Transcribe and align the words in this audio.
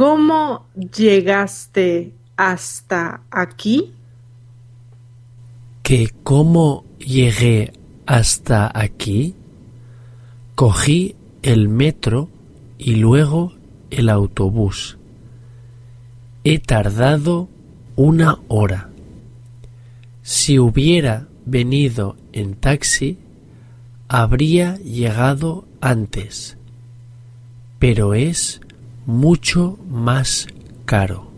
¿Cómo 0.00 0.64
llegaste 0.74 2.14
hasta 2.34 3.20
aquí? 3.30 3.92
¿Que 5.82 6.08
cómo 6.22 6.86
llegué 6.98 7.74
hasta 8.06 8.72
aquí? 8.74 9.34
Cogí 10.54 11.16
el 11.42 11.68
metro 11.68 12.30
y 12.78 12.94
luego 12.94 13.52
el 13.90 14.08
autobús. 14.08 14.96
He 16.44 16.60
tardado 16.60 17.50
una 17.94 18.38
hora. 18.48 18.88
Si 20.22 20.58
hubiera 20.58 21.28
venido 21.44 22.16
en 22.32 22.54
taxi, 22.54 23.18
habría 24.08 24.76
llegado 24.76 25.66
antes, 25.82 26.56
pero 27.78 28.14
es 28.14 28.62
mucho 29.06 29.78
más 29.88 30.46
caro. 30.84 31.29